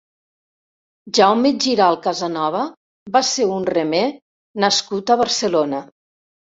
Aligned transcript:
Jaume 1.17 1.51
Giralt 1.65 2.01
Casanova 2.09 2.65
va 3.19 3.25
ser 3.35 3.49
un 3.61 3.71
remer 3.75 4.05
nascut 4.67 5.17
a 5.17 5.21
Barcelona. 5.27 5.89